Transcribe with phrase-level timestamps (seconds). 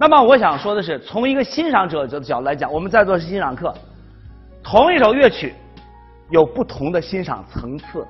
[0.00, 3.74] 那么我想说的是，从一个欣赏者的角度来讲，我们在做欣赏课，
[4.62, 5.52] 同一首乐曲
[6.30, 8.06] 有不同的欣赏层次，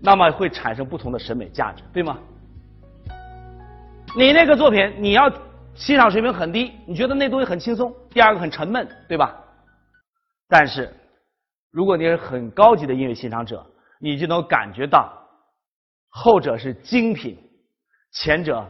[0.00, 2.16] 那么会产生不同的审美价值，对吗？
[4.16, 5.28] 你那个作品，你要
[5.74, 9.34] 欣赏水平很低，你觉得那东西很轻松，第二个很沉闷，对吧？
[10.48, 10.88] 但是，
[11.72, 13.66] 如果你是很高级的音乐欣赏者，
[13.98, 15.12] 你就能感觉到，
[16.10, 17.36] 后者是精品，
[18.12, 18.64] 前者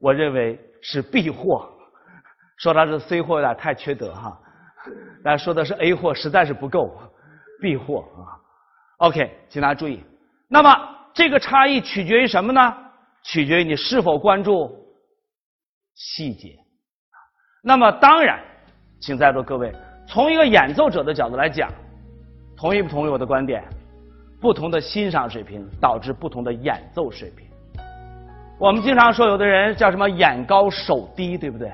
[0.00, 1.68] 我认为是 B 货。
[2.58, 4.40] 说他是 C 货有点太缺德哈，
[5.22, 6.96] 但说的是 A 货实在是不够
[7.60, 8.38] ，B 货啊。
[8.98, 10.02] OK，请大家注意，
[10.48, 10.70] 那么
[11.12, 12.74] 这个差异取决于什么呢？
[13.22, 14.74] 取决于你是否关注。
[15.94, 16.56] 细节，
[17.62, 18.42] 那么当然，
[19.00, 19.74] 请在座各位
[20.06, 21.70] 从一个演奏者的角度来讲，
[22.56, 23.64] 同意不同意我的观点？
[24.40, 27.45] 不同的欣赏水平导致不同的演奏水平。
[28.58, 31.70] 我们经常说有的人叫什么眼高手低，对不对？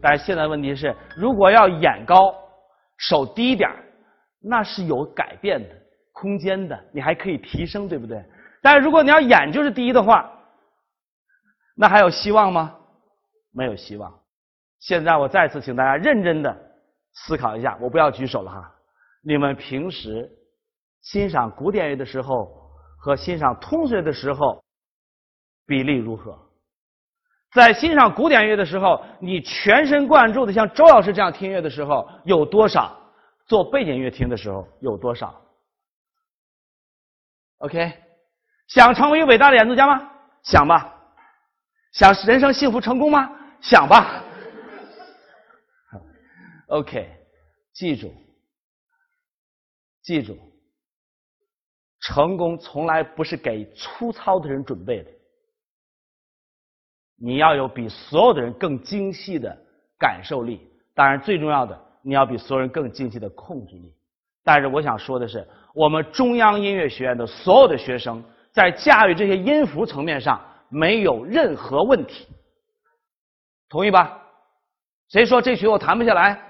[0.00, 2.34] 但是现在问题是，如果要眼高
[2.96, 3.68] 手低点
[4.40, 5.68] 那是有改变的
[6.12, 8.24] 空间的，你还可以提升，对不对？
[8.62, 10.30] 但是如果你要眼就是低的话，
[11.76, 12.74] 那还有希望吗？
[13.52, 14.12] 没有希望。
[14.80, 16.56] 现在我再次请大家认真的
[17.12, 18.72] 思考一下，我不要举手了哈。
[19.22, 20.26] 你们平时
[21.02, 22.48] 欣赏古典乐的时候
[22.98, 24.62] 和欣赏通俗乐的时候
[25.68, 26.36] 比例如何？
[27.52, 32.98] 在欣赏古典乐的时候，你全神贯注的像周老师这样听乐的时候有多少？
[33.46, 35.34] 做背景乐听的时候有多少
[37.58, 37.92] ？OK，
[38.66, 40.10] 想成为一个伟大的演奏家吗？
[40.42, 40.94] 想吧。
[41.92, 43.30] 想人生幸福成功吗？
[43.60, 44.22] 想吧。
[46.66, 47.10] OK，
[47.72, 48.14] 记住，
[50.02, 50.38] 记住，
[52.00, 55.10] 成功从来不是给粗糙的人准备的。
[57.20, 59.56] 你要有比所有的人更精细的
[59.98, 60.60] 感受力，
[60.94, 63.92] 当然最重要的，你要比所有人更精细的控制力。
[64.44, 72.26] 但是我想说的是，我们中央音乐学院的所有的学生在驾驭这些音符层面上没有任何问题。
[73.68, 74.22] 同意吧？
[75.08, 76.40] 谁说这曲我弹不下来？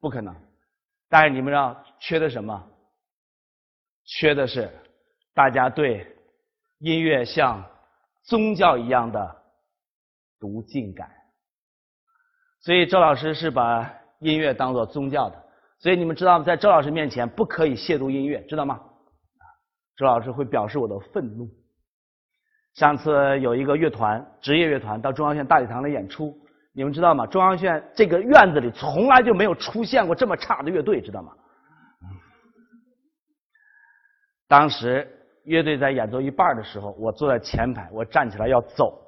[0.00, 0.34] 不可能。
[1.08, 2.62] 但是你们知道缺的什么？
[4.04, 4.70] 缺的是
[5.32, 6.06] 大家对
[6.78, 7.64] 音乐像
[8.22, 9.42] 宗教一样的
[10.44, 11.08] 读敬感。
[12.60, 15.42] 所以周老师是把音乐当做宗教的。
[15.78, 18.78] 所以你们知道吗，在周老师面前不可以亵渎音乐，知道吗？
[19.96, 21.48] 周老师会表示我的愤怒。
[22.74, 26.36] 上次有一个乐团，职业乐团到中央县大礼堂来演出。
[26.74, 27.26] 你们知道吗？
[27.26, 31.32] 中央县这个院子里从来就没有出现过这么差的乐队，知道吗？
[34.46, 35.08] 当时
[35.44, 39.03] 乐队在演奏一半的时候，我坐在前排，我站起来要走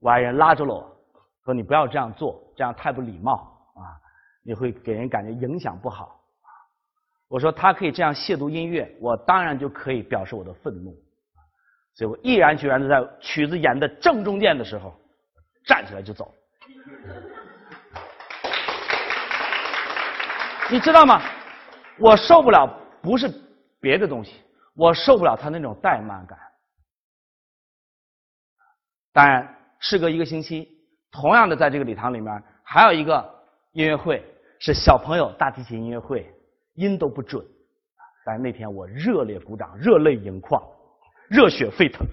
[0.00, 0.96] 我爱人拉住了我，
[1.44, 3.34] 说：“你不要这样做，这样太不礼貌
[3.74, 3.94] 啊，
[4.42, 6.20] 你会给人感觉影响不好。”
[7.28, 10.92] 我说：“他可以这样亵渎音乐，我当然就可以表示我的愤怒。”
[11.94, 14.94] 所以我毅然决然的在曲子演的正中间的时候，
[15.66, 16.34] 站起来就走。
[20.70, 21.20] 你知道吗？
[21.98, 22.66] 我受不了，
[23.02, 23.28] 不是
[23.80, 24.40] 别的东西，
[24.74, 26.38] 我受不了他那种怠慢感。
[29.12, 30.68] 当然，事隔一个星期，
[31.10, 33.28] 同样的在这个礼堂里面，还有一个
[33.72, 34.22] 音乐会
[34.60, 36.32] 是小朋友大提琴音乐会，
[36.74, 37.44] 音都不准。
[38.24, 40.62] 但是那天我热烈鼓掌，热泪盈眶，
[41.28, 42.06] 热血沸腾。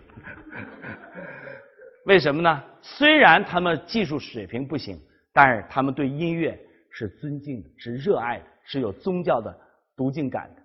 [2.06, 2.64] 为什么呢？
[2.82, 5.00] 虽然他们技术水平不行，
[5.32, 6.60] 但是他们对音乐。
[6.90, 9.56] 是尊敬的，是热爱的，是有宗教的
[9.96, 10.62] 读敬感的。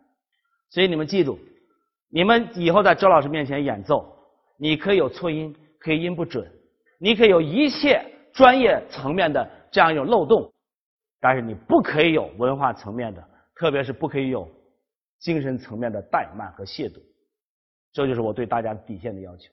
[0.70, 1.38] 所以你们记住，
[2.08, 4.16] 你们以后在周老师面前演奏，
[4.56, 6.50] 你可以有错音，可以音不准，
[7.02, 8.00] 你可以有一切
[8.32, 10.48] 专业层面的这样一种漏洞，
[11.18, 14.48] 但是你不可以有文化层面的，特别是不可以有
[15.18, 17.02] 精神层面的怠慢和亵渎。
[17.92, 19.50] 这就是我对大家底线的要求。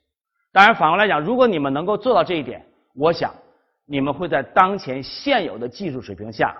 [0.51, 2.63] 当然，反过来讲，如果你们能够做到这一点，
[2.93, 3.33] 我想
[3.85, 6.55] 你们会在当前现有的技术水平下。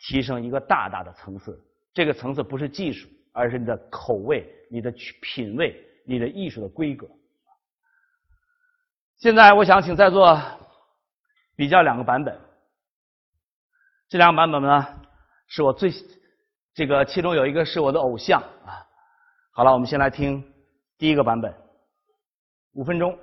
[0.00, 1.58] 提升一个大大的层次，
[1.94, 4.90] 这个层次不是技术，而是你的口味、你的
[5.22, 7.08] 品味、你的艺术的规格。
[9.20, 10.40] 现在我想请在座
[11.54, 12.40] 比较两个版本，
[14.08, 14.86] 这两个版本呢
[15.46, 15.92] 是我最
[16.72, 18.80] 这个其中有一个是我的偶像啊。
[19.52, 20.42] 好了，我们先来听
[20.96, 21.54] 第一个版本，
[22.72, 23.18] 五分钟。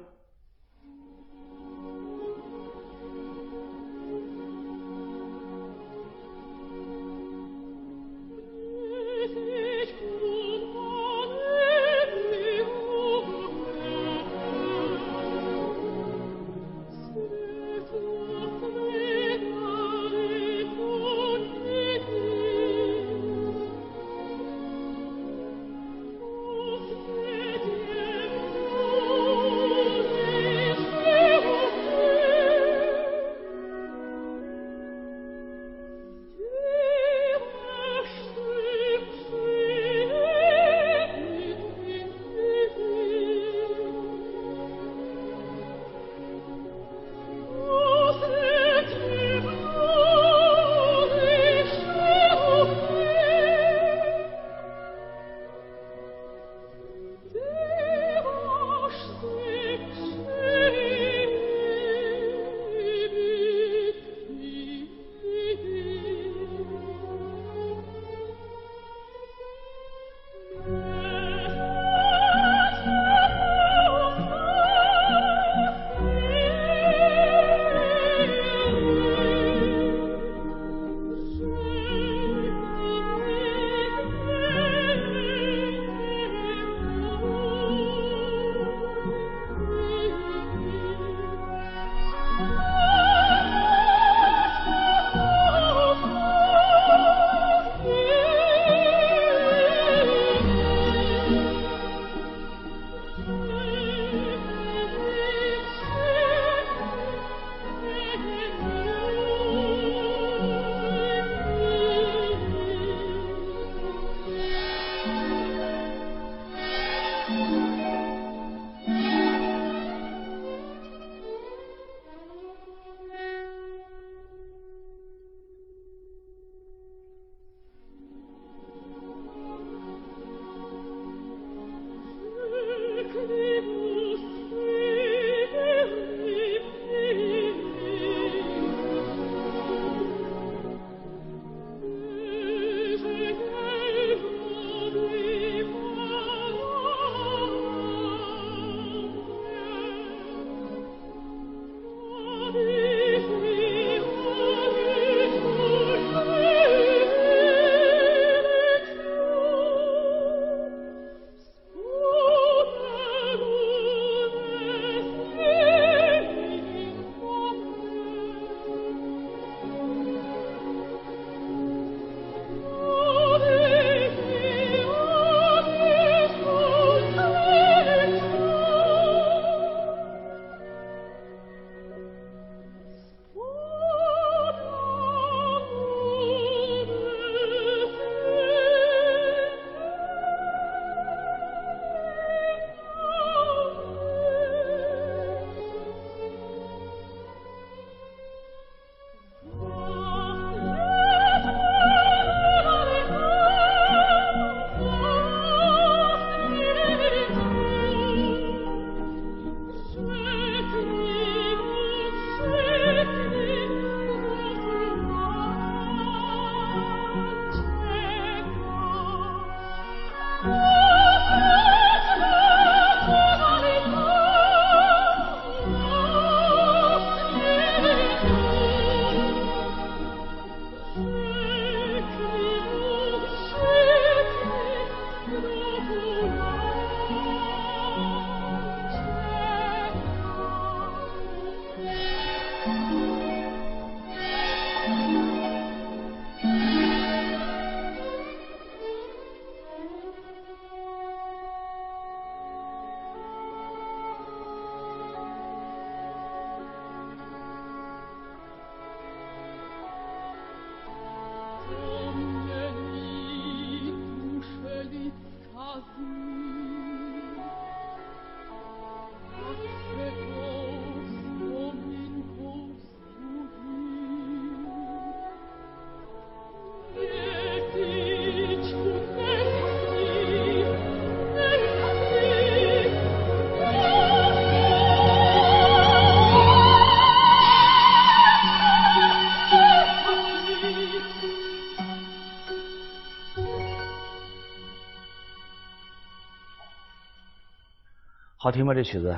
[298.48, 298.74] 好听吗？
[298.74, 299.14] 这曲子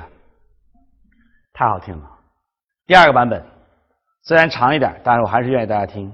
[1.52, 2.18] 太好听了。
[2.84, 3.40] 第二个版本
[4.22, 6.12] 虽然长一点，但是我还是愿意大家听。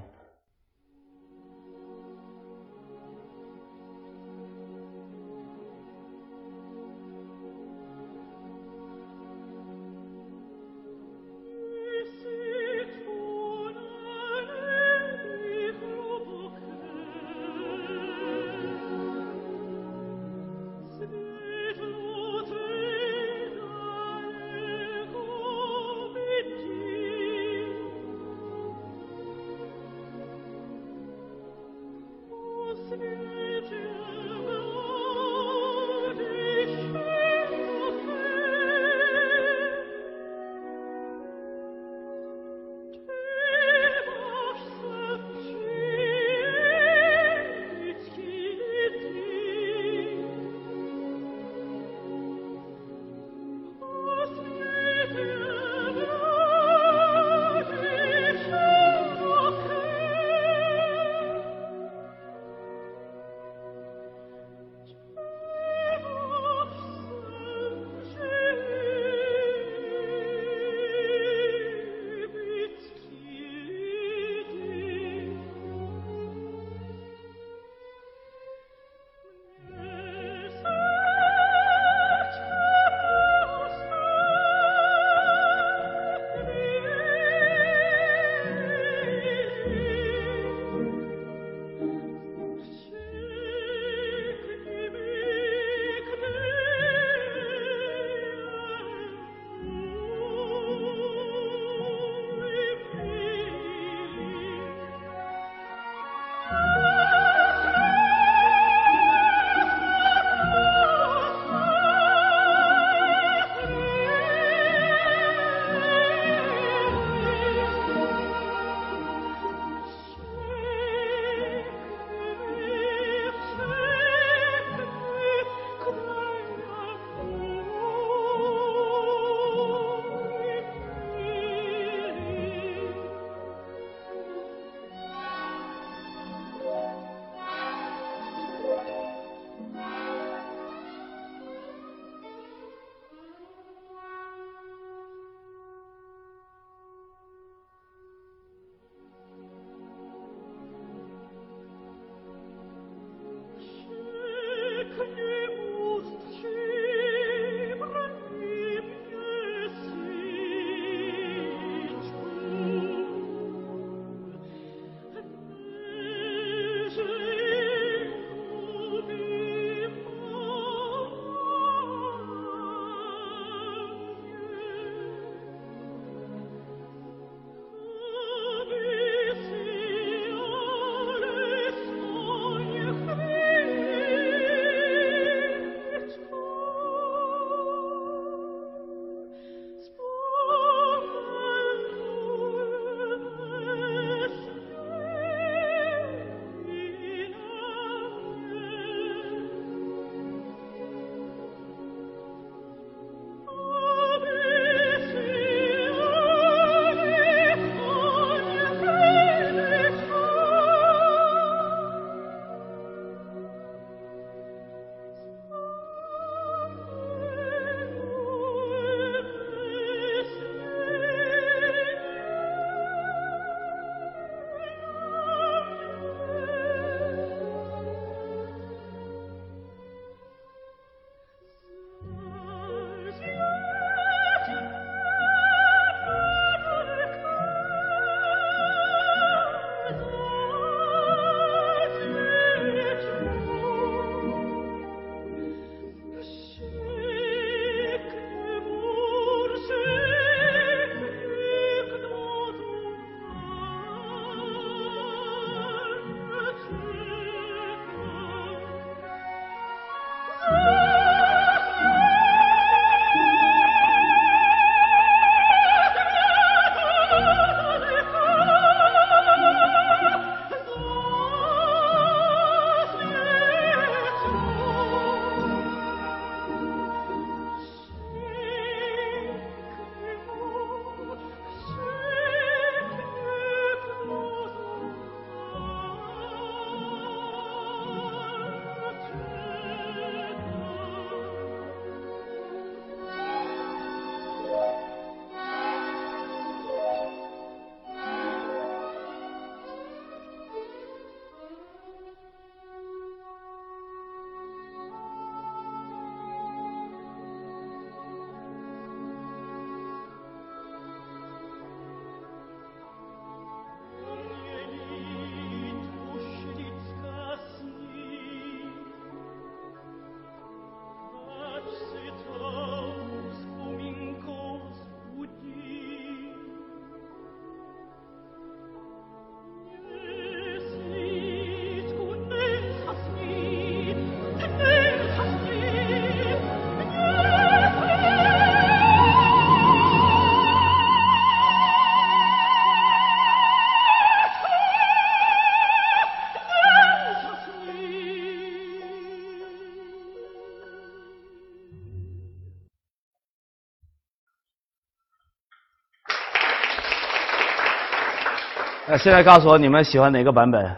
[358.89, 360.73] 那，现在告诉我你们喜欢哪个版本？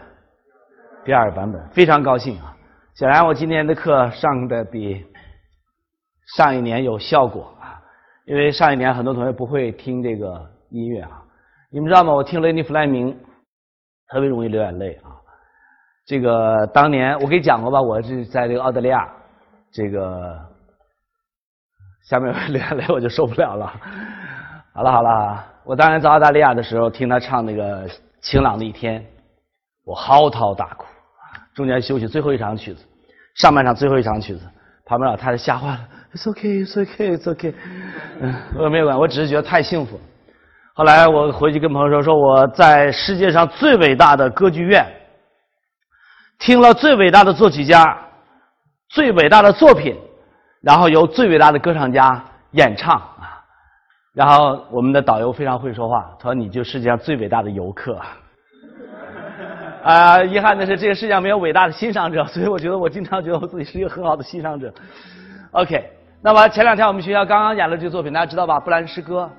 [1.04, 2.56] 第二个版本，非常高兴啊！
[2.92, 5.06] 显然我今天的课上的比
[6.36, 7.80] 上一年有效果啊，
[8.24, 11.22] 因为上一年很多同学不会听这个音乐啊。
[11.70, 12.12] 你们知道吗？
[12.12, 13.16] 我听雷尼弗莱明
[14.08, 15.14] 特别容易流眼泪啊。
[16.04, 19.08] 这个当年我给你讲过吧，我是在这个澳大利亚，
[19.70, 20.36] 这个
[22.08, 23.72] 下面流眼泪我就受不了了。
[24.74, 27.88] 好了好了，我当年在澳大利亚的时候听他唱那个
[28.20, 29.00] 《晴朗的一天》，
[29.84, 30.84] 我嚎啕大哭。
[31.54, 32.84] 中间休息最后一场曲子，
[33.36, 34.40] 上半场最后一场曲子，
[34.84, 37.54] 旁边老太太吓坏了，It's okay, It's okay, It's okay。
[38.20, 40.00] 嗯，我没有管，我只是觉得太幸福。
[40.74, 44.84] 后来我回去跟朋友说，说我在世界上最伟大的歌剧院，
[46.40, 47.96] 听了最伟大的作曲家、
[48.88, 49.96] 最伟大的作品，
[50.62, 52.24] 然后由最伟大的歌唱家
[52.54, 53.00] 演唱。
[54.14, 57.96] 然后我们的导游非常会说话，他说：“你就世界上最伟大的游客。”
[59.84, 64.72] 啊，遗憾的是，这个世界上没有伟大的欣赏者，所以我觉得我经常觉得我自己是一个很好的欣赏者。
[65.52, 65.90] OK，
[66.20, 68.56] 那么前两天我们学校刚刚演了这个作品，大家知道吧？
[68.60, 69.30] 《布兰诗歌》。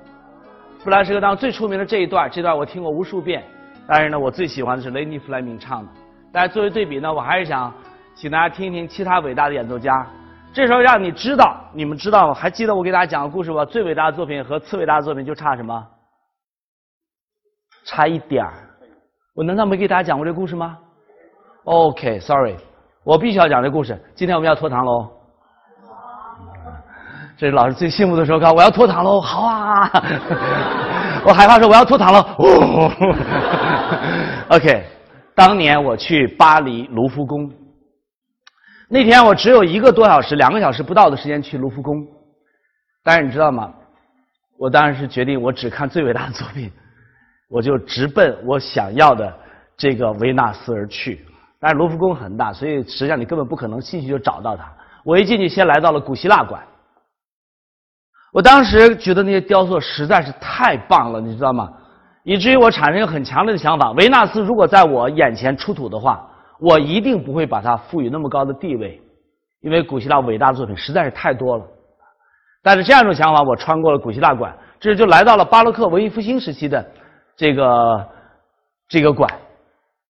[0.84, 3.44] 《布兰诗歌》当中最出名的这一段，这段我听过无数遍。
[3.86, 5.88] 但是呢，我最喜欢的是雷尼·弗莱明唱的。
[6.32, 7.72] 但是作为对比呢，我还是想
[8.14, 10.06] 请大家听一听其他伟大的演奏家。
[10.52, 13.64] 这时候让你知道，你们知道吗，还记得我给大家讲的故事吧？
[13.64, 15.86] 最伟大的作品和次伟大的作品就差什么？
[17.84, 18.52] 差一点儿。
[19.34, 20.76] 我难道没给大家讲过这故事吗
[21.64, 22.56] ？OK，Sorry，
[23.02, 23.98] 我必须要讲这故事。
[24.14, 25.10] 今天我们要脱堂喽！
[27.38, 29.20] 这是老师最幸福的时候，看我要脱堂喽！
[29.20, 29.90] 好啊！
[31.24, 32.20] 我害怕说我要脱堂了。
[34.50, 34.84] OK，
[35.34, 37.50] 当年我去巴黎卢浮宫，
[38.92, 42.06] 那天我只有一个多小时、两个小时不到的时间去卢浮宫，
[43.02, 43.72] 但是你知道吗？
[44.58, 46.70] 我当然是决定我只看最伟大的作品。
[47.48, 49.34] 我就直奔我想要的
[49.78, 51.24] 这个维纳斯而去，
[51.58, 54.70] 但是卢浮宫很大，所以实际上你根本不可能进去就找到它。
[55.06, 56.62] 我一进去，先来到了古希腊馆。
[58.30, 61.72] 我当时觉得那些雕塑实在是太棒了，你知道吗？
[62.24, 66.28] 以至于我产生一个很强烈的想法：维纳斯如果在我眼前出土的话，
[66.62, 69.02] 我一定不会把它赋予那么高的地位，
[69.60, 71.64] 因为古希腊伟大的作品实在是太多了。
[72.62, 76.86] 但是这样一种想法，我穿过了古希腊馆，这就来到了巴洛克文艺复兴时期的。
[77.36, 78.08] 这个
[78.86, 79.28] 这个馆，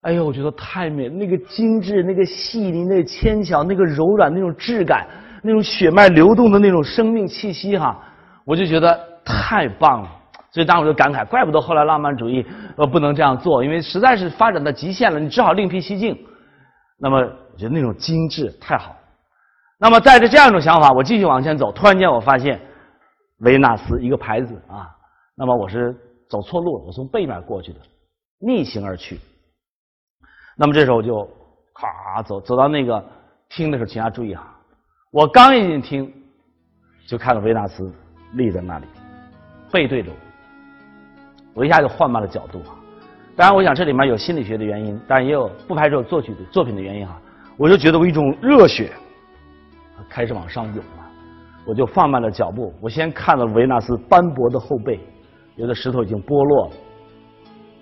[0.01, 5.07] 哎呦，我觉得太美，那个精致，那个细腻，那个纤巧，那个柔软，那种质感，
[5.41, 7.99] 那种血脉流动的那种生命气息，哈，
[8.45, 10.09] 我就觉得太棒了。
[10.51, 16.15] 所以当时我就感慨，怪不得后来浪漫主义呃不能这样做，因为实在是发展到极限了，你只好另辟蹊径。
[17.03, 18.95] 那么我觉得那种精致太好。
[19.77, 22.59] 那么带着这样一种想法，我继续往前走，突然间我发现
[23.39, 24.89] 维纳斯一个牌子啊，
[25.35, 25.93] 那么我是。
[26.29, 27.79] 走错路了，我从背面过去的，
[28.39, 29.19] 逆行而去。
[30.57, 31.29] 那么这时候我就
[31.75, 33.03] 咔走走到那个
[33.49, 34.59] 听的时候，请大家注意哈，
[35.11, 36.11] 我刚一进厅，
[37.05, 37.93] 就看到维纳斯
[38.31, 38.87] 立在那里，
[39.71, 40.17] 背对着我，
[41.53, 42.73] 我一下就换慢了角度啊。
[43.35, 47.19] 当然，我想这里面有心理学的原因，但也有不排除作曲的作品的原因哈。
[47.57, 48.91] 我就觉得我一种热血
[50.09, 51.09] 开始往上涌了，
[51.65, 54.99] 我就放慢了脚步，我先看到维纳斯斑驳的后背。
[55.55, 56.73] 有的石头已经剥落了，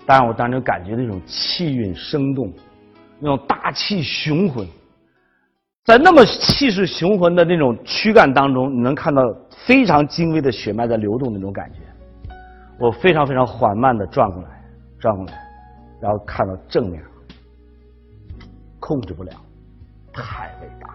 [0.06, 2.52] 但是我当时感觉那种气韵生动，
[3.18, 4.68] 那种大气雄浑，
[5.86, 9.22] 在那么气势雄浑的那种躯干当中，你能看到
[9.66, 11.80] 非常精微的血脉在流动那种感觉。
[12.78, 14.50] 我非常非常缓慢的转过来，
[15.00, 15.41] 转过来，
[16.02, 17.02] 然后看到正面，
[18.80, 19.32] 控制不了，
[20.12, 20.90] 太伟大。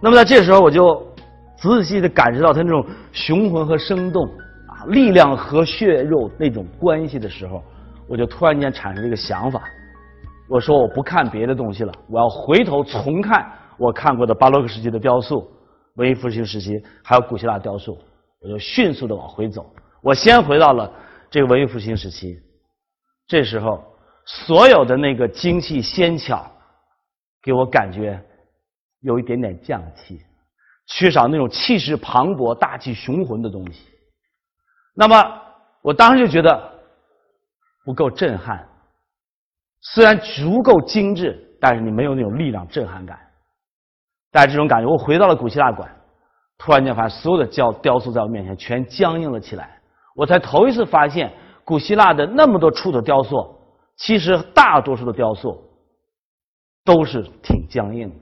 [0.00, 1.06] 那么在这时候，我就
[1.56, 4.24] 仔细细的感受到它那种雄浑和生动
[4.66, 4.84] 啊。
[4.88, 7.62] 力量和血肉那种关系的时候，
[8.08, 9.62] 我就突然间产生一个想法。
[10.48, 15.46] 我说我不看别的东西了，我要回头重看我看过的巴洛克时期的雕塑、
[15.96, 17.96] 文艺复兴时期还有古希腊雕塑。
[18.40, 19.64] 我就迅速的往回走。
[20.02, 20.92] 我先回到了
[21.30, 22.38] 这个文艺复兴时期。
[23.26, 23.82] 这时候，
[24.26, 26.50] 所有的那个精细纤巧，
[27.42, 28.22] 给我感觉
[29.00, 30.20] 有一点点匠气，
[30.86, 33.88] 缺少那种气势磅礴、大气雄浑的东西。
[34.94, 35.40] 那么，
[35.82, 36.72] 我当时就觉得
[37.84, 38.68] 不够震撼。
[39.80, 43.18] 虽然足够精致，但是你没有那种力量、震撼感。
[44.30, 45.90] 带着这种感觉，我回到了古希腊馆，
[46.58, 49.78] 突然间发现所有的雕雕塑在我面前全僵硬了起来。
[50.14, 51.32] 我才头一次发现，
[51.64, 53.58] 古希腊的那么多出土雕塑，
[53.96, 55.62] 其实大多数的雕塑
[56.84, 58.16] 都是挺僵硬的，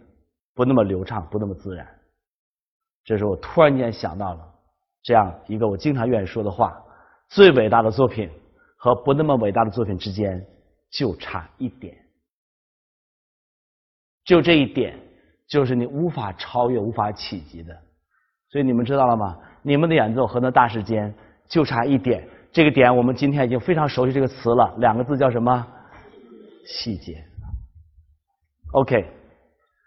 [0.55, 1.87] 不那么流畅，不那么自然。
[3.05, 4.49] 这时候，我突然间想到了。
[5.03, 6.81] 这样一个我经常愿意说的话：
[7.29, 8.31] 最伟大的作品
[8.77, 10.47] 和不那么伟大的作品之间
[10.93, 11.97] 就差一点，
[14.25, 14.97] 就这一点，
[15.49, 17.77] 就是你无法超越、无法企及的。
[18.51, 19.37] 所以你们知道了吗？
[19.63, 21.13] 你们的演奏和那大师间
[21.49, 25.67] 就差一点，这个点我们今天已经非常熟悉这个词了，两个字叫什么？
[26.67, 27.15] 细节。
[28.73, 29.07] OK，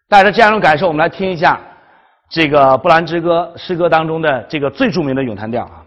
[0.10, 1.62] 带着这样一种感受，我们来听一下
[2.28, 5.85] 这个《布兰之歌》诗歌当中的这个最著名的咏叹调啊。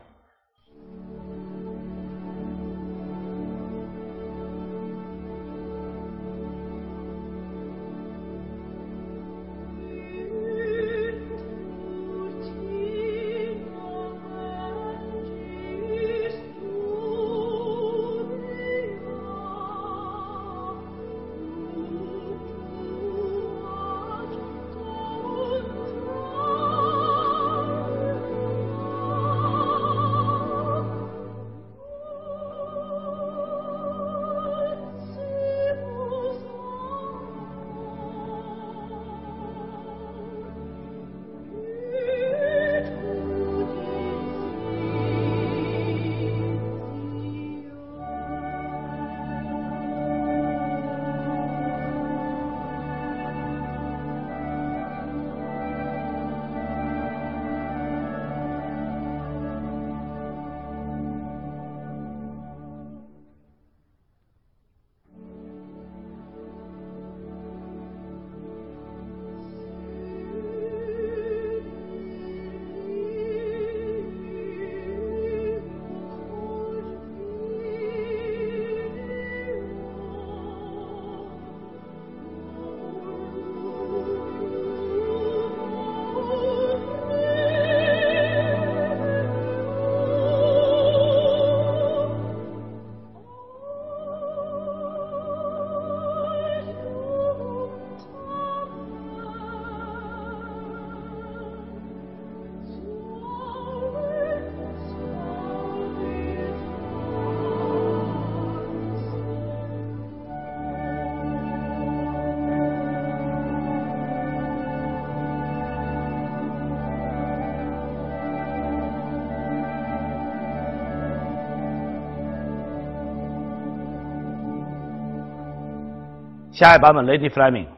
[126.58, 127.77] 下一版本，Lady Fleming。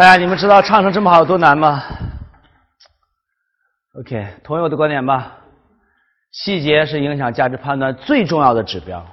[0.00, 1.82] 哎呀，你们知道唱成这么好多难吗
[3.98, 5.36] ？OK，同意我的观点吧？
[6.30, 9.04] 细节是影响价值判断最重要的指标，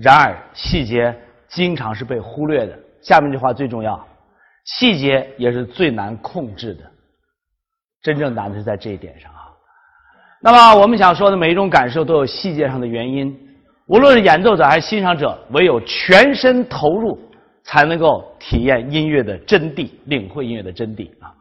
[0.00, 1.12] 然而细节
[1.48, 2.78] 经常是被忽略的。
[3.02, 4.06] 下面这句话最重要：
[4.64, 6.84] 细节也是最难控制的。
[8.00, 9.50] 真正难的是在这一点上啊。
[10.40, 13.36] 那么我们想说的每一种感受都有细节上的原因，
[13.88, 17.25] 无论是演奏者还是欣赏者，唯有全身投入。
[17.66, 21.34] 才能够体验音乐的真谛，领会音乐的真谛啊。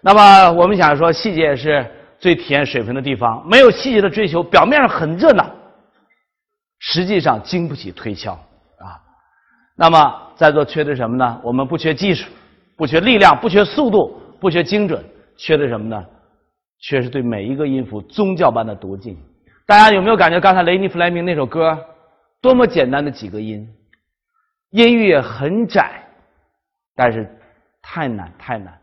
[0.00, 1.84] 那么我们想说，细节是
[2.18, 3.46] 最体验水平的地方。
[3.46, 5.46] 没有细节的追求，表面上很热闹，
[6.78, 8.96] 实际上经不起推敲啊。
[9.76, 11.38] 那么在座缺的什么呢？
[11.44, 12.30] 我们不缺技术，
[12.76, 15.04] 不缺力量，不缺速度，不缺精准，
[15.36, 16.02] 缺的什么呢？
[16.80, 19.16] 缺是对每一个音符宗教般的读经。
[19.66, 21.78] 大家有没有感觉刚才雷尼弗莱明那首歌，
[22.40, 23.68] 多么简单的几个音？
[24.76, 26.02] 音域很窄，
[26.94, 27.26] 但是
[27.80, 28.78] 太难太难。